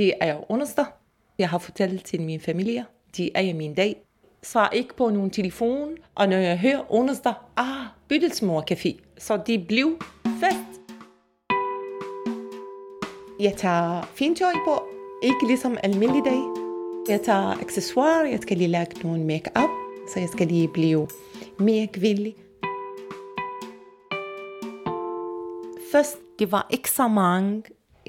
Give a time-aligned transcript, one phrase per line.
[0.00, 0.84] det er onsdag.
[1.38, 2.84] Jeg har fortalt til min familie.
[3.16, 4.02] det er min dag.
[4.42, 5.96] Svar ikke på nogen telefon.
[6.14, 9.00] Og når jeg hører onsdag, ah, Bydelsmor Café.
[9.18, 10.80] Så det blev fest.
[13.40, 14.82] Jeg tager fint tøj på.
[15.22, 16.42] Ikke ligesom almindelig dag.
[17.08, 18.28] Jeg tager accessoire.
[18.30, 19.70] Jeg skal lige lægge nogle make-up.
[20.14, 21.08] Så jeg skal lige blive
[21.58, 22.34] mere kvindelig.
[25.92, 27.62] Først, det var ikke så mange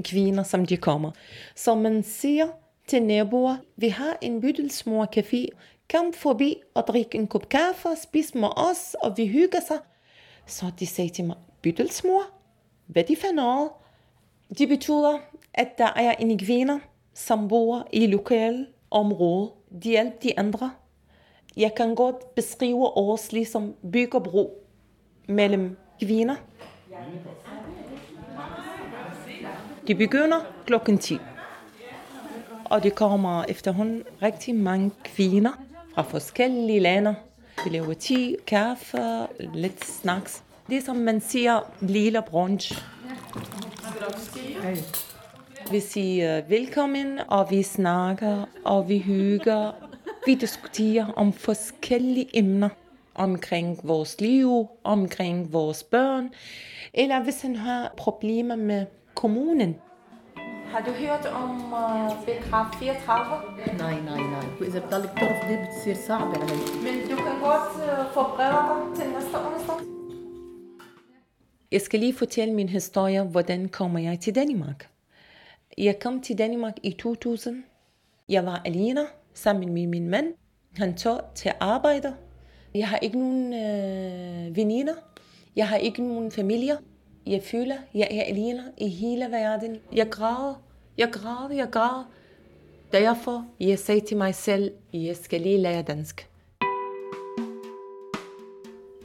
[0.04, 1.11] kvinder, som de kommer.
[1.55, 2.47] Så man siger
[2.88, 5.47] til naboer, vi har en bydelsmor café,
[5.93, 9.78] kom forbi og drik en kop kaffe, spis med os, og vi hygger sig.
[10.45, 12.21] Så de sagde til mig, bydelsmor?
[12.87, 13.69] Hvad de for noget?
[14.57, 15.18] Det betyder,
[15.54, 16.79] at der er en kvinde,
[17.14, 19.51] som bor i lokal område.
[19.83, 20.71] De hjælper de andre.
[21.57, 24.68] Jeg kan godt beskrive os ligesom bygger bro
[25.28, 26.36] mellem kvinder.
[29.88, 31.18] De begynder klokken 10.
[32.66, 35.52] Og det kommer efterhånden rigtig mange kvinder
[35.96, 37.16] fra forskellige lande.
[37.64, 40.44] Vi laver te, kaffe, lidt snacks.
[40.70, 42.84] Det er som man siger, lille brunch.
[45.72, 49.72] Vi siger velkommen, og vi snakker, og vi hygger.
[50.26, 52.70] Vi diskuterer om forskellige emner
[53.16, 56.30] omkring vores liv, omkring vores børn,
[56.94, 58.86] eller hvis han har problemer med
[59.22, 59.75] kommunen.
[60.72, 63.77] Har du hørt om øh, paragraf 34?
[63.77, 64.45] Nej, nej, nej.
[64.59, 66.23] Hvis jeg betaler torf, det betyder sabe.
[66.86, 69.75] Men du kan godt øh, få brevet til næste onsdag.
[71.72, 74.89] Jeg skal lige fortælle min historie, hvordan kommer jeg til Danmark.
[75.77, 77.64] Jeg kom til Danmark i 2000.
[78.30, 79.02] Jeg var alene
[79.33, 80.33] sammen med min mand.
[80.77, 82.14] Han tog til arbejde.
[82.75, 84.94] Jeg har ikke nogen øh, veninder.
[85.55, 86.77] Jeg har ikke nogen familie.
[87.25, 89.77] Jeg føler, jeg er alene i hele verden.
[89.94, 90.53] Jeg græder,
[90.97, 92.11] jeg græder, jeg græder.
[92.91, 96.30] Derfor jeg sagde til mig selv, jeg skal lige lære dansk.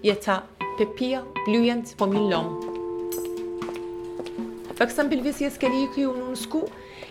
[0.04, 2.62] Jeg tager papir, blyant på min lomme.
[4.76, 6.68] For eksempel, hvis jeg skal lige købe nogle sko,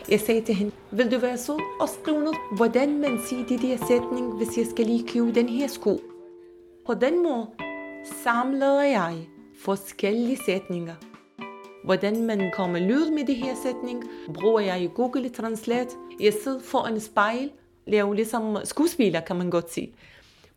[0.10, 3.62] jeg sagde til hende, vil du være sød og skrive noget, hvordan man siger det
[3.62, 6.00] der sætning, hvis jeg skal lige købe den her sko.
[6.86, 7.48] På den måde
[8.24, 9.28] samlede jeg
[9.65, 10.95] forskellige sætninger.
[11.85, 14.05] Hvordan man kommer lyd med det her sætning,
[14.35, 15.91] bruger jeg i Google Translate.
[16.21, 17.51] Jeg sidder foran et spejl,
[17.87, 19.93] laver ligesom skuespiller, kan man godt sige.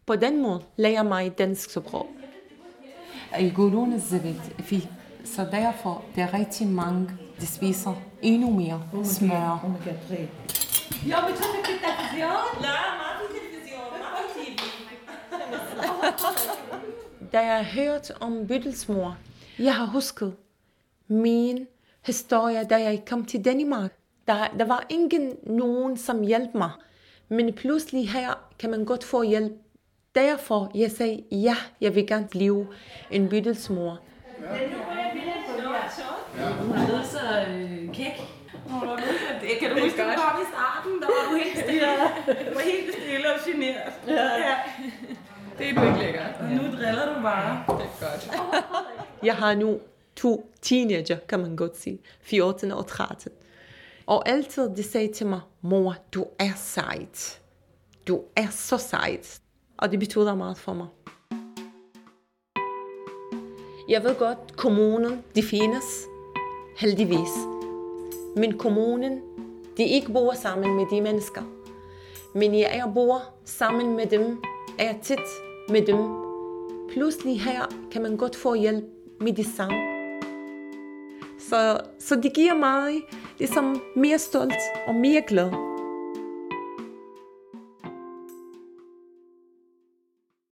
[0.05, 2.07] På den måde lærer jeg mig dansk sprog.
[3.39, 4.81] يقولون الزبد في
[5.25, 7.09] så derfor der er rigtig mange,
[7.39, 9.59] der spiser endnu mere smør.
[9.63, 10.27] أوميجا 3
[11.07, 13.06] Ja, بتشوفي في التلفزيون؟ لا ما
[17.32, 19.16] Da jeg hørte om Byttelsmor,
[19.58, 20.36] jeg har husket
[21.08, 21.66] min
[22.06, 23.92] historie, da jeg kom til Danmark.
[24.28, 26.70] Der, der var ingen nogen, som hjalp mig.
[27.28, 29.52] Men pludselig her kan man godt få hjælp.
[30.14, 32.66] Derfor jeg sagde, ja, jeg vil gerne blive
[33.10, 33.98] en byttelsmor.
[36.60, 37.18] Hun er blevet så
[37.50, 38.20] øh, kæk.
[38.66, 41.58] Hun blevet så- Det kan du huske, du kom i starten, der var du helt
[41.58, 41.86] stille.
[42.50, 43.92] Du var helt stille og generet.
[44.08, 44.54] Ja.
[45.58, 46.17] Det er du ikke lækker.
[46.50, 47.64] Nu driller du bare.
[47.78, 48.30] Det er godt.
[49.28, 49.80] Jeg har nu
[50.16, 51.98] to teenager, kan man godt sige.
[52.20, 53.32] 14 og 13.
[54.06, 57.40] Og altid de sagde til mig, mor, du er sejt.
[58.08, 59.40] Du er så sejt.
[59.76, 60.86] Og det betyder meget for mig.
[63.88, 65.84] Jeg ved godt, kommunen, de findes,
[66.78, 67.34] heldigvis.
[68.36, 69.20] Men kommunen,
[69.76, 71.42] de ikke bor sammen med de mennesker.
[72.34, 74.42] Men jeg er bor sammen med dem,
[74.78, 75.28] er tit
[75.68, 76.27] med dem.
[76.92, 78.84] Pludselig her kan man godt få hjælp
[79.20, 79.78] med det samme.
[81.38, 83.00] Så, så det giver mig
[83.38, 85.77] ligesom mere stolt og mere glad.